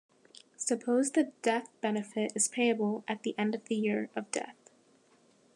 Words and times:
Suppose 0.57 1.11
the 1.11 1.31
death 1.43 1.69
benefit 1.79 2.31
is 2.33 2.47
payable 2.47 3.03
at 3.07 3.21
the 3.21 3.35
end 3.37 3.53
of 3.53 3.69
year 3.69 4.09
of 4.15 4.31
death. 4.31 4.55